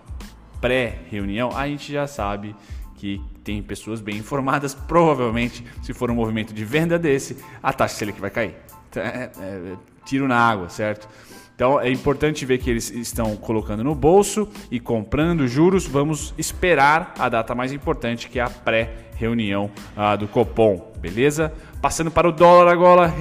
pré-reunião, 0.62 1.50
a 1.56 1.68
gente 1.68 1.92
já 1.92 2.08
sabe 2.08 2.56
que 2.96 3.20
tem 3.44 3.62
pessoas 3.62 4.00
bem 4.00 4.18
informadas. 4.18 4.74
Provavelmente, 4.88 5.66
se 5.82 5.94
for 5.94 6.12
um 6.12 6.16
movimento 6.16 6.54
de 6.54 6.64
venda 6.64 6.98
desse, 7.00 7.38
a 7.62 7.74
taxa 7.74 7.96
Selic 7.96 8.22
vai 8.22 8.30
cair. 8.30 8.56
Então, 8.90 9.04
é, 9.04 9.08
é, 9.08 9.44
é, 9.44 9.76
tiro 10.06 10.28
na 10.28 10.38
água, 10.38 10.70
certo? 10.70 11.10
Então 11.56 11.80
é 11.80 11.92
importante 11.92 12.44
ver 12.44 12.58
que 12.58 12.72
eles 12.72 12.90
estão 12.90 13.36
colocando 13.36 13.84
no 13.84 13.94
bolso 13.94 14.50
e 14.72 14.80
comprando 14.80 15.48
juros. 15.48 15.86
Vamos 15.86 16.34
esperar 16.36 17.14
a 17.20 17.30
data 17.30 17.54
mais 17.54 17.72
importante, 17.72 18.30
que 18.30 18.40
é 18.40 18.42
a 18.42 18.50
pré-reunião 18.50 19.70
ah, 19.96 20.16
do 20.16 20.28
Copom, 20.28 20.92
beleza? 21.00 21.54
Passando 21.80 22.10
para 22.10 22.28
o 22.28 22.32
dólar 22.32 22.72
agora, 22.72 23.14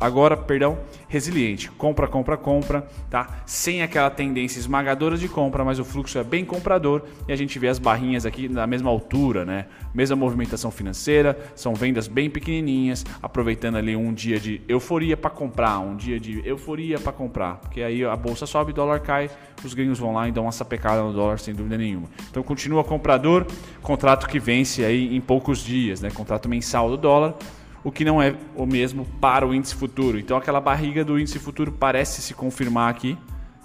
agora, 0.00 0.36
perdão, 0.36 0.78
resiliente. 1.08 1.70
Compra, 1.70 2.08
compra, 2.08 2.36
compra, 2.36 2.86
tá? 3.08 3.42
Sem 3.46 3.82
aquela 3.82 4.10
tendência 4.10 4.58
esmagadora 4.58 5.16
de 5.16 5.28
compra, 5.28 5.64
mas 5.64 5.78
o 5.78 5.84
fluxo 5.84 6.18
é 6.18 6.24
bem 6.24 6.44
comprador 6.44 7.02
e 7.28 7.32
a 7.32 7.36
gente 7.36 7.58
vê 7.58 7.68
as 7.68 7.78
barrinhas 7.78 8.26
aqui 8.26 8.48
na 8.48 8.66
mesma 8.66 8.90
altura, 8.90 9.44
né? 9.44 9.66
Mesma 9.94 10.16
movimentação 10.16 10.70
financeira, 10.70 11.38
são 11.54 11.74
vendas 11.74 12.08
bem 12.08 12.28
pequenininhas, 12.28 13.04
aproveitando 13.22 13.76
ali 13.76 13.94
um 13.94 14.12
dia 14.12 14.40
de 14.40 14.60
euforia 14.66 15.16
para 15.16 15.30
comprar, 15.30 15.78
um 15.78 15.96
dia 15.96 16.18
de 16.18 16.42
euforia 16.44 16.98
para 16.98 17.12
comprar, 17.12 17.56
porque 17.56 17.82
aí 17.82 18.04
a 18.04 18.16
bolsa 18.16 18.46
sobe, 18.46 18.72
o 18.72 18.74
dólar 18.74 19.00
cai, 19.00 19.30
os 19.64 19.72
gringos 19.72 19.98
vão 19.98 20.12
lá 20.12 20.28
e 20.28 20.32
dão 20.32 20.44
uma 20.44 20.52
sapecada 20.52 21.02
no 21.02 21.12
dólar 21.12 21.38
sem 21.38 21.54
dúvida 21.54 21.78
nenhuma. 21.78 22.08
Então 22.30 22.42
continua 22.42 22.82
comprador, 22.82 23.46
contrato 23.82 24.28
que 24.28 24.38
vence 24.38 24.84
aí 24.84 25.14
em 25.14 25.20
poucos 25.20 25.60
dias, 25.60 26.00
né? 26.00 26.10
Contrato 26.10 26.48
mensal 26.48 26.90
do 26.90 26.96
dólar 26.96 27.34
o 27.84 27.92
que 27.92 28.04
não 28.04 28.20
é 28.20 28.34
o 28.56 28.66
mesmo 28.66 29.06
para 29.20 29.46
o 29.46 29.54
índice 29.54 29.74
futuro. 29.74 30.18
Então 30.18 30.36
aquela 30.36 30.60
barriga 30.60 31.04
do 31.04 31.18
índice 31.20 31.38
futuro 31.38 31.70
parece 31.70 32.22
se 32.22 32.34
confirmar 32.34 32.90
aqui, 32.90 33.16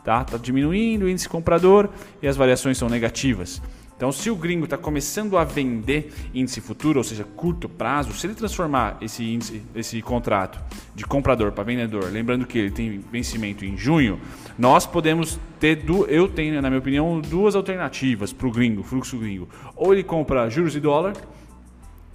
tá? 0.03 0.23
Tá 0.23 0.37
diminuindo 0.37 1.05
o 1.05 1.09
índice 1.09 1.27
comprador 1.27 1.89
e 2.21 2.27
as 2.27 2.35
variações 2.35 2.77
são 2.77 2.89
negativas. 2.89 3.61
Então, 3.99 4.13
se 4.13 4.29
o 4.29 4.35
gringo 4.37 4.63
está 4.63 4.77
começando 4.77 5.37
a 5.37 5.43
vender 5.43 6.13
índice 6.33 6.61
futuro, 6.61 6.99
ou 6.99 7.03
seja, 7.03 7.25
curto 7.25 7.67
prazo, 7.67 8.13
se 8.13 8.25
ele 8.25 8.33
transformar 8.33 8.97
esse 9.01 9.21
índice, 9.25 9.61
esse 9.75 10.01
contrato 10.01 10.57
de 10.95 11.05
comprador 11.05 11.51
para 11.51 11.65
vendedor, 11.65 12.05
lembrando 12.09 12.47
que 12.47 12.57
ele 12.57 12.71
tem 12.71 13.03
vencimento 13.11 13.65
em 13.65 13.75
junho, 13.75 14.17
nós 14.57 14.85
podemos 14.85 15.37
ter, 15.59 15.83
eu 16.07 16.29
tenho, 16.29 16.61
na 16.61 16.69
minha 16.69 16.79
opinião, 16.79 17.19
duas 17.19 17.57
alternativas 17.57 18.31
para 18.31 18.47
o 18.47 18.51
gringo, 18.51 18.83
fluxo 18.83 19.17
gringo. 19.17 19.49
Ou 19.75 19.91
ele 19.91 20.01
compra 20.01 20.49
juros 20.49 20.71
de 20.71 20.79
dólar, 20.79 21.11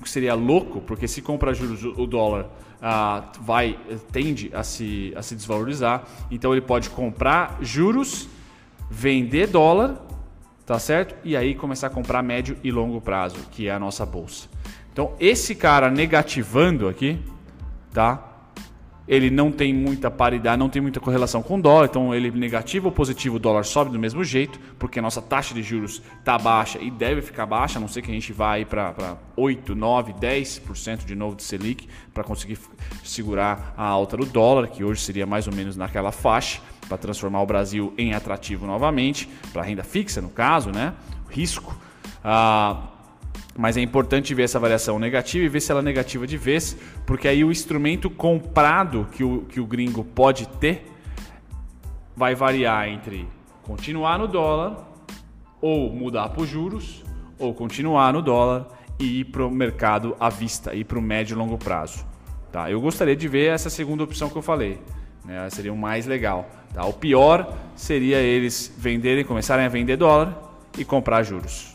que 0.05 0.11
seria 0.11 0.35
louco, 0.35 0.81
porque 0.81 1.09
se 1.09 1.21
compra 1.21 1.53
juros 1.53 1.83
o 1.85 2.07
dólar 2.07 2.49
ah, 2.81 3.33
vai 3.41 3.79
tende 4.13 4.51
a 4.55 4.63
se, 4.63 5.13
a 5.17 5.23
se 5.23 5.35
desvalorizar. 5.35 6.05
Então 6.31 6.53
ele 6.53 6.61
pode 6.61 6.91
comprar 6.91 7.59
juros, 7.63 8.29
vender 8.91 9.47
dólar, 9.47 10.01
tá 10.67 10.79
certo? 10.79 11.17
E 11.25 11.35
aí 11.35 11.55
começar 11.55 11.87
a 11.87 11.91
comprar 11.91 12.23
médio 12.23 12.57
e 12.63 12.71
longo 12.71 13.01
prazo, 13.01 13.37
que 13.51 13.69
é 13.69 13.73
a 13.73 13.79
nossa 13.79 14.05
bolsa. 14.05 14.49
Então 14.93 15.15
esse 15.19 15.55
cara 15.55 15.91
negativando 15.91 16.87
aqui, 16.87 17.19
tá? 17.93 18.34
Ele 19.07 19.31
não 19.31 19.53
tem 19.53 19.73
muita 19.73 20.11
paridade, 20.11 20.59
não 20.59 20.69
tem 20.69 20.81
muita 20.81 20.99
correlação 20.99 21.43
com 21.43 21.59
o 21.59 21.63
dólar, 21.63 21.87
então 21.87 22.15
ele 22.15 22.31
negativo 22.31 22.87
ou 22.87 22.93
positivo, 22.93 23.37
o 23.37 23.39
dólar 23.39 23.65
sobe 23.65 23.91
do 23.91 23.99
mesmo 23.99 24.25
jeito, 24.25 24.59
porque 24.79 24.99
a 24.99 25.03
nossa 25.03 25.21
taxa 25.21 25.55
de 25.55 25.63
juros 25.63 26.03
está 26.19 26.39
baixa 26.39 26.79
e 26.81 26.91
deve 26.91 27.21
ficar 27.21 27.45
baixa, 27.45 27.79
a 27.79 27.81
não 27.81 27.89
ser 27.89 28.03
que 28.03 28.11
a 28.11 28.15
gente 28.15 28.33
vá 28.33 28.55
para 28.69 29.17
8, 29.37 29.75
9, 29.75 30.15
10% 30.15 31.05
de 31.05 31.15
novo 31.15 31.37
de 31.37 31.43
Selic 31.43 31.87
para 32.13 32.25
conseguir 32.25 32.59
segurar 33.03 33.75
a 33.77 33.85
alta 33.85 34.17
do 34.17 34.25
dólar, 34.25 34.69
que 34.69 34.83
hoje 34.83 35.03
seria 35.03 35.27
mais 35.27 35.47
ou 35.47 35.55
menos 35.55 35.77
naquela 35.77 36.11
faixa, 36.11 36.61
para 36.89 36.99
transformar 36.99 37.43
o 37.43 37.47
Brasil 37.47 37.95
em 37.97 38.13
atrativo 38.15 38.67
novamente, 38.67 39.29
para 39.53 39.63
renda 39.63 39.83
fixa 39.83 40.21
no 40.21 40.29
caso, 40.29 40.71
né? 40.71 40.93
Risco. 41.31 41.77
Ah, 42.23 42.94
mas 43.57 43.77
é 43.77 43.81
importante 43.81 44.35
ver 44.35 44.45
essa 44.45 44.59
variação 44.59 44.99
negativa 44.99 45.45
e 45.45 45.49
ver 45.49 45.61
se 45.61 45.71
ela 45.71 45.81
é 45.81 45.85
negativa 45.85 46.27
de 46.27 46.37
vez, 46.37 46.77
porque 47.07 47.29
aí 47.29 47.45
o 47.45 47.53
instrumento 47.53 48.11
comprado 48.11 49.07
que 49.13 49.23
o, 49.23 49.43
que 49.43 49.61
o 49.61 49.67
gringo 49.67 50.05
pode 50.05 50.49
ter 50.49 50.91
vai 52.17 52.35
variar 52.35 52.89
entre 52.89 53.29
continuar 53.63 54.19
no 54.19 54.27
dólar, 54.27 54.89
ou 55.61 55.91
mudar 55.91 56.29
para 56.29 56.43
os 56.43 56.49
juros, 56.49 57.03
ou 57.39 57.55
continuar 57.55 58.13
no 58.13 58.21
dólar 58.21 58.67
e 58.99 59.21
ir 59.21 59.25
para 59.25 59.47
o 59.47 59.51
mercado 59.51 60.15
à 60.21 60.29
vista, 60.29 60.75
ir 60.75 60.85
para 60.85 60.99
o 60.99 61.03
médio 61.03 61.35
e 61.35 61.39
longo 61.39 61.57
prazo. 61.57 62.05
Tá? 62.53 62.71
Eu 62.71 62.81
gostaria 62.81 63.17
de 63.17 63.27
ver 63.27 63.47
essa 63.53 63.71
segunda 63.71 64.05
opção 64.05 64.29
que 64.29 64.37
eu 64.37 64.43
falei. 64.43 64.79
Né? 65.25 65.49
Seria 65.51 65.73
o 65.73 65.77
mais 65.77 66.07
legal. 66.07 66.49
Tá? 66.73 66.85
O 66.85 66.93
pior 66.93 67.53
seria 67.75 68.19
eles 68.19 68.73
venderem, 68.77 69.25
começarem 69.25 69.65
a 69.65 69.69
vender 69.69 69.97
dólar 69.97 70.37
e 70.79 70.85
comprar 70.85 71.23
juros 71.23 71.74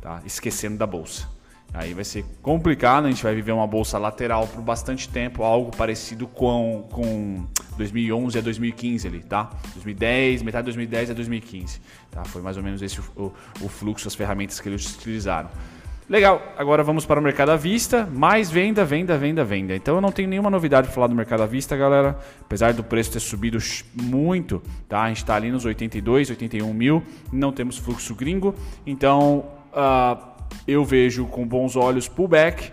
tá? 0.00 0.20
esquecendo 0.24 0.76
da 0.76 0.86
bolsa. 0.86 1.28
Aí 1.72 1.94
vai 1.94 2.02
ser 2.02 2.24
complicado, 2.42 3.06
a 3.06 3.08
gente 3.08 3.22
vai 3.22 3.32
viver 3.32 3.52
uma 3.52 3.66
bolsa 3.66 3.96
lateral 3.96 4.46
por 4.48 4.60
bastante 4.60 5.08
tempo, 5.08 5.44
algo 5.44 5.70
parecido 5.76 6.26
com, 6.26 6.88
com 6.90 7.46
2011 7.76 8.38
a 8.38 8.40
2015 8.40 9.06
ali, 9.06 9.20
tá? 9.22 9.50
2010, 9.74 10.42
metade 10.42 10.64
de 10.64 10.72
2010 10.72 11.10
a 11.10 11.14
2015, 11.14 11.80
tá? 12.10 12.24
Foi 12.24 12.42
mais 12.42 12.56
ou 12.56 12.62
menos 12.62 12.82
esse 12.82 13.00
o, 13.16 13.32
o 13.60 13.68
fluxo, 13.68 14.08
as 14.08 14.16
ferramentas 14.16 14.58
que 14.58 14.68
eles 14.68 14.84
utilizaram. 14.96 15.48
Legal, 16.08 16.42
agora 16.58 16.82
vamos 16.82 17.06
para 17.06 17.20
o 17.20 17.22
mercado 17.22 17.50
à 17.50 17.56
vista, 17.56 18.04
mais 18.04 18.50
venda, 18.50 18.84
venda, 18.84 19.16
venda, 19.16 19.44
venda. 19.44 19.76
Então 19.76 19.94
eu 19.94 20.00
não 20.00 20.10
tenho 20.10 20.28
nenhuma 20.28 20.50
novidade 20.50 20.88
para 20.88 20.94
falar 20.96 21.06
do 21.06 21.14
mercado 21.14 21.44
à 21.44 21.46
vista, 21.46 21.76
galera. 21.76 22.18
Apesar 22.40 22.74
do 22.74 22.82
preço 22.82 23.12
ter 23.12 23.20
subido 23.20 23.58
muito, 23.94 24.60
tá? 24.88 25.02
A 25.02 25.08
gente 25.08 25.18
está 25.18 25.36
ali 25.36 25.52
nos 25.52 25.64
82, 25.64 26.30
81 26.30 26.74
mil, 26.74 27.00
não 27.32 27.52
temos 27.52 27.78
fluxo 27.78 28.12
gringo, 28.16 28.56
então 28.84 29.59
uh, 29.72 30.30
eu 30.66 30.84
vejo 30.84 31.26
com 31.26 31.46
bons 31.46 31.76
olhos 31.76 32.08
pullback. 32.08 32.72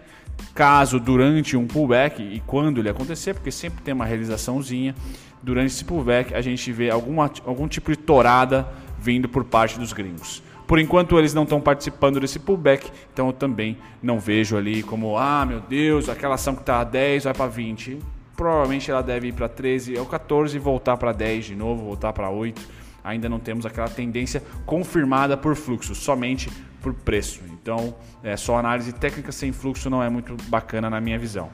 Caso 0.53 0.99
durante 0.99 1.55
um 1.55 1.67
pullback 1.67 2.21
e 2.21 2.39
quando 2.45 2.79
ele 2.79 2.89
acontecer, 2.89 3.33
porque 3.33 3.51
sempre 3.51 3.81
tem 3.83 3.93
uma 3.93 4.05
realizaçãozinha, 4.05 4.95
durante 5.41 5.67
esse 5.67 5.85
pullback 5.85 6.33
a 6.33 6.41
gente 6.41 6.71
vê 6.71 6.89
alguma, 6.89 7.31
algum 7.45 7.67
tipo 7.67 7.91
de 7.91 7.97
torada 7.97 8.67
vindo 8.99 9.29
por 9.29 9.43
parte 9.43 9.79
dos 9.79 9.93
gringos. 9.93 10.41
Por 10.67 10.79
enquanto 10.79 11.17
eles 11.17 11.33
não 11.33 11.43
estão 11.43 11.61
participando 11.61 12.19
desse 12.19 12.39
pullback, 12.39 12.91
então 13.13 13.27
eu 13.27 13.33
também 13.33 13.77
não 14.03 14.19
vejo 14.19 14.57
ali 14.57 14.83
como, 14.83 15.17
ah, 15.17 15.45
meu 15.45 15.61
Deus, 15.61 16.09
aquela 16.09 16.35
ação 16.35 16.55
que 16.55 16.61
está 16.61 16.81
a 16.81 16.83
10 16.83 17.23
vai 17.23 17.33
para 17.33 17.47
20. 17.47 17.99
Provavelmente 18.35 18.91
ela 18.91 19.01
deve 19.01 19.27
ir 19.27 19.33
para 19.33 19.47
13 19.47 19.97
ou 19.97 20.05
14 20.05 20.57
e 20.57 20.59
voltar 20.59 20.97
para 20.97 21.13
10 21.13 21.45
de 21.45 21.55
novo, 21.55 21.85
voltar 21.85 22.11
para 22.11 22.29
8. 22.29 22.61
Ainda 23.03 23.29
não 23.29 23.39
temos 23.39 23.65
aquela 23.65 23.89
tendência 23.89 24.43
confirmada 24.65 25.37
por 25.37 25.55
fluxo, 25.55 25.95
somente 25.95 26.49
por 26.81 26.93
preço. 26.93 27.41
Então, 27.51 27.95
é, 28.23 28.35
só 28.37 28.57
análise 28.57 28.93
técnica 28.93 29.31
sem 29.31 29.51
fluxo 29.51 29.89
não 29.89 30.01
é 30.01 30.09
muito 30.09 30.35
bacana 30.49 30.89
na 30.89 31.01
minha 31.01 31.17
visão. 31.17 31.49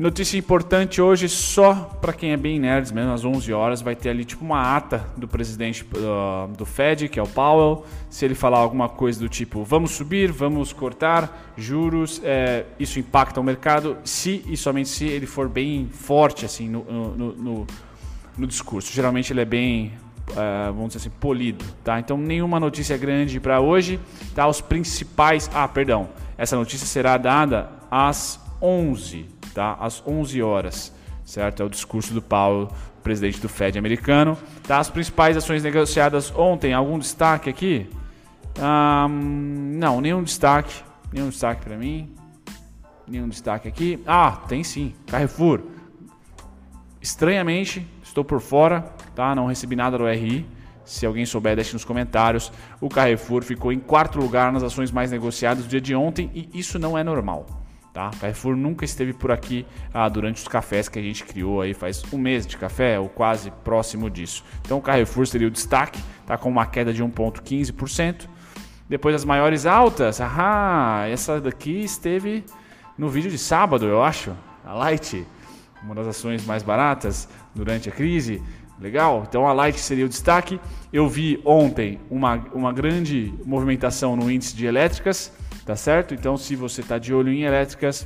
Notícia 0.00 0.38
importante 0.38 0.98
hoje, 0.98 1.28
só 1.28 1.74
para 1.74 2.14
quem 2.14 2.32
é 2.32 2.36
bem 2.36 2.58
nerd, 2.58 2.90
mesmo 2.94 3.12
às 3.12 3.22
11 3.22 3.52
horas, 3.52 3.82
vai 3.82 3.94
ter 3.94 4.08
ali 4.08 4.24
tipo 4.24 4.42
uma 4.42 4.74
ata 4.74 5.06
do 5.14 5.28
presidente 5.28 5.84
uh, 5.84 6.50
do 6.56 6.64
Fed, 6.64 7.06
que 7.10 7.20
é 7.20 7.22
o 7.22 7.26
Powell. 7.26 7.84
Se 8.08 8.24
ele 8.24 8.34
falar 8.34 8.60
alguma 8.60 8.88
coisa 8.88 9.20
do 9.20 9.28
tipo, 9.28 9.62
vamos 9.62 9.90
subir, 9.90 10.32
vamos 10.32 10.72
cortar 10.72 11.52
juros, 11.54 12.18
é, 12.24 12.64
isso 12.78 12.98
impacta 12.98 13.40
o 13.40 13.44
mercado, 13.44 13.98
se 14.02 14.42
e 14.46 14.56
somente 14.56 14.88
se 14.88 15.04
ele 15.04 15.26
for 15.26 15.50
bem 15.50 15.90
forte 15.92 16.46
assim 16.46 16.66
no, 16.66 16.82
no, 16.82 17.32
no, 17.36 17.66
no 18.38 18.46
discurso. 18.46 18.90
Geralmente 18.90 19.34
ele 19.34 19.42
é 19.42 19.44
bem 19.44 19.92
uh, 20.30 20.72
vamos 20.72 20.88
dizer 20.88 21.08
assim, 21.08 21.18
polido, 21.18 21.64
tá? 21.84 21.98
Então 21.98 22.16
nenhuma 22.16 22.60
notícia 22.60 22.96
grande 22.96 23.40
para 23.40 23.60
hoje, 23.60 24.00
tá? 24.34 24.46
Os 24.46 24.60
principais, 24.60 25.50
ah, 25.54 25.66
perdão, 25.66 26.08
essa 26.36 26.56
notícia 26.56 26.86
será 26.86 27.16
dada 27.16 27.70
às 27.90 28.40
11, 28.60 29.26
tá? 29.54 29.76
Às 29.80 30.02
11 30.06 30.42
horas, 30.42 30.92
certo? 31.24 31.62
É 31.62 31.66
o 31.66 31.68
discurso 31.68 32.14
do 32.14 32.22
Powell, 32.22 32.68
presidente 33.02 33.40
do 33.40 33.48
Fed 33.48 33.78
americano. 33.78 34.38
Tá? 34.66 34.78
As 34.78 34.90
principais 34.90 35.36
ações 35.36 35.62
negociadas 35.62 36.32
ontem, 36.36 36.72
algum 36.72 36.98
destaque 36.98 37.50
aqui? 37.50 37.90
Um, 38.58 39.76
não, 39.78 40.00
nenhum 40.00 40.22
destaque. 40.22 40.82
Nenhum 41.12 41.28
destaque 41.28 41.62
para 41.64 41.76
mim. 41.76 42.14
Nenhum 43.06 43.28
destaque 43.28 43.66
aqui. 43.66 44.02
Ah, 44.06 44.40
tem 44.48 44.62
sim. 44.62 44.94
Carrefour. 45.06 45.60
Estranhamente, 47.00 47.86
estou 48.02 48.22
por 48.22 48.40
fora, 48.40 48.92
tá? 49.14 49.34
Não 49.34 49.46
recebi 49.46 49.76
nada 49.76 49.98
do 49.98 50.06
RI. 50.06 50.46
Se 50.84 51.06
alguém 51.06 51.24
souber, 51.24 51.54
deixe 51.54 51.72
nos 51.72 51.84
comentários. 51.84 52.52
O 52.80 52.88
Carrefour 52.88 53.42
ficou 53.42 53.72
em 53.72 53.78
quarto 53.78 54.18
lugar 54.18 54.52
nas 54.52 54.62
ações 54.62 54.90
mais 54.90 55.10
negociadas 55.10 55.64
do 55.64 55.68
dia 55.68 55.80
de 55.80 55.94
ontem 55.94 56.30
e 56.34 56.58
isso 56.58 56.78
não 56.78 56.96
é 56.98 57.04
normal. 57.04 57.46
Tá? 57.92 58.10
Carrefour 58.20 58.56
nunca 58.56 58.84
esteve 58.84 59.12
por 59.12 59.32
aqui 59.32 59.66
ah, 59.92 60.08
durante 60.08 60.36
os 60.36 60.46
cafés 60.46 60.88
que 60.88 60.98
a 60.98 61.02
gente 61.02 61.24
criou 61.24 61.60
aí 61.60 61.74
faz 61.74 62.02
um 62.12 62.18
mês 62.18 62.46
de 62.46 62.56
café 62.56 62.98
ou 63.00 63.08
quase 63.08 63.50
próximo 63.64 64.08
disso. 64.08 64.44
Então 64.64 64.78
o 64.78 64.82
Carrefour 64.82 65.26
seria 65.26 65.48
o 65.48 65.50
destaque, 65.50 66.00
tá 66.24 66.38
com 66.38 66.48
uma 66.48 66.66
queda 66.66 66.92
de 66.92 67.02
1,15%. 67.02 68.28
Depois 68.88 69.14
as 69.14 69.24
maiores 69.24 69.66
altas, 69.66 70.20
ah, 70.20 71.04
essa 71.08 71.40
daqui 71.40 71.82
esteve 71.82 72.44
no 72.96 73.08
vídeo 73.08 73.30
de 73.30 73.38
sábado, 73.38 73.86
eu 73.86 74.02
acho, 74.02 74.32
a 74.64 74.74
Light, 74.74 75.26
uma 75.82 75.94
das 75.94 76.06
ações 76.06 76.44
mais 76.44 76.62
baratas 76.62 77.28
durante 77.54 77.88
a 77.88 77.92
crise. 77.92 78.42
Legal? 78.80 79.24
Então 79.28 79.46
a 79.46 79.52
Light 79.52 79.78
seria 79.78 80.06
o 80.06 80.08
destaque. 80.08 80.60
Eu 80.92 81.08
vi 81.08 81.40
ontem 81.44 82.00
uma, 82.10 82.36
uma 82.54 82.72
grande 82.72 83.32
movimentação 83.44 84.16
no 84.16 84.30
índice 84.30 84.56
de 84.56 84.66
elétricas 84.66 85.32
tá 85.70 85.76
certo? 85.76 86.14
Então, 86.14 86.36
se 86.36 86.56
você 86.56 86.80
está 86.80 86.98
de 86.98 87.14
olho 87.14 87.32
em 87.32 87.42
elétricas, 87.42 88.04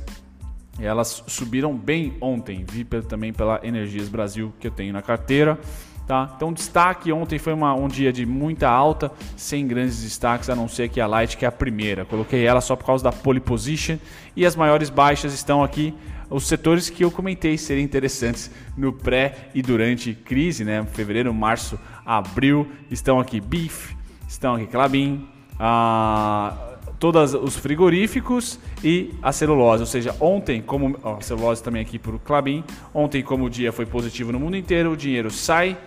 elas 0.79 1.23
subiram 1.25 1.75
bem 1.75 2.15
ontem, 2.21 2.63
vi 2.69 2.83
também 2.83 3.33
pela 3.33 3.59
Energias 3.63 4.07
Brasil 4.07 4.53
que 4.59 4.67
eu 4.67 4.71
tenho 4.71 4.93
na 4.93 5.01
carteira. 5.01 5.57
Tá? 6.05 6.31
Então, 6.35 6.53
destaque 6.53 7.11
ontem 7.11 7.39
foi 7.39 7.53
uma, 7.53 7.73
um 7.73 7.87
dia 7.87 8.13
de 8.13 8.23
muita 8.23 8.69
alta, 8.69 9.11
sem 9.35 9.65
grandes 9.65 10.03
destaques, 10.03 10.47
a 10.47 10.55
não 10.55 10.67
ser 10.67 10.89
que 10.89 11.01
a 11.01 11.07
Light, 11.07 11.35
que 11.35 11.43
é 11.43 11.47
a 11.47 11.51
primeira. 11.51 12.05
Coloquei 12.05 12.45
ela 12.45 12.61
só 12.61 12.75
por 12.75 12.85
causa 12.85 13.03
da 13.03 13.11
pole 13.11 13.39
position. 13.39 13.97
E 14.35 14.45
as 14.45 14.55
maiores 14.55 14.91
baixas 14.91 15.33
estão 15.33 15.63
aqui, 15.63 15.95
os 16.29 16.47
setores 16.47 16.89
que 16.89 17.03
eu 17.03 17.11
comentei 17.11 17.57
serem 17.57 17.83
interessantes 17.83 18.51
no 18.75 18.91
pré 18.91 19.49
e 19.53 19.61
durante 19.61 20.13
crise, 20.13 20.63
né? 20.63 20.85
Fevereiro, 20.91 21.33
março, 21.33 21.79
abril. 22.05 22.67
Estão 22.89 23.19
aqui 23.19 23.39
Beef, 23.39 23.93
estão 24.27 24.55
aqui 24.55 24.67
Clabin, 24.67 25.27
a 25.59 26.75
todos 26.99 27.33
os 27.33 27.55
frigoríficos 27.55 28.59
e 28.83 29.13
a 29.21 29.31
celulose. 29.31 29.81
Ou 29.81 29.87
seja, 29.87 30.15
ontem, 30.19 30.61
como 30.61 30.97
a 31.03 31.21
celulose 31.21 31.61
também 31.61 31.81
aqui 31.81 31.99
para 31.99 32.15
o 32.15 32.19
Clabin, 32.19 32.63
ontem, 32.93 33.21
como 33.21 33.45
o 33.45 33.49
dia 33.49 33.71
foi 33.71 33.85
positivo 33.85 34.31
no 34.31 34.39
mundo 34.39 34.57
inteiro, 34.57 34.91
o 34.91 34.97
dinheiro 34.97 35.29
sai 35.29 35.77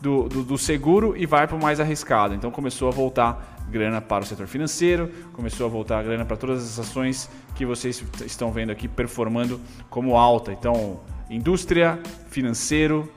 do, 0.00 0.28
do, 0.28 0.42
do 0.42 0.58
seguro 0.58 1.14
e 1.16 1.26
vai 1.26 1.46
para 1.46 1.56
o 1.56 1.62
mais 1.62 1.80
arriscado. 1.80 2.34
Então 2.34 2.50
começou 2.50 2.88
a 2.88 2.90
voltar 2.90 3.55
grana 3.70 4.00
para 4.00 4.24
o 4.24 4.26
setor 4.26 4.46
financeiro, 4.46 5.10
começou 5.32 5.66
a 5.66 5.68
voltar 5.68 6.02
grana 6.02 6.24
para 6.24 6.36
todas 6.36 6.62
as 6.62 6.78
ações 6.78 7.30
que 7.54 7.66
vocês 7.66 8.02
estão 8.24 8.52
vendo 8.52 8.70
aqui 8.70 8.88
performando 8.88 9.60
como 9.90 10.16
alta. 10.16 10.52
Então, 10.52 11.00
indústria, 11.28 11.98
financeiro, 12.28 13.10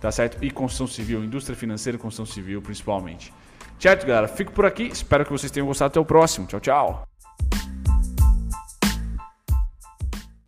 tá 0.00 0.10
certo? 0.10 0.42
E 0.42 0.50
construção 0.50 0.86
civil, 0.86 1.22
indústria 1.24 1.56
financeira 1.56 1.96
e 1.96 2.00
construção 2.00 2.26
civil 2.26 2.62
principalmente. 2.62 3.32
Certo, 3.78 4.06
galera? 4.06 4.28
Fico 4.28 4.52
por 4.52 4.66
aqui. 4.66 4.84
Espero 4.84 5.24
que 5.24 5.32
vocês 5.32 5.50
tenham 5.50 5.66
gostado. 5.66 5.88
Até 5.88 6.00
o 6.00 6.04
próximo. 6.04 6.46
Tchau, 6.46 6.60
tchau. 6.60 7.09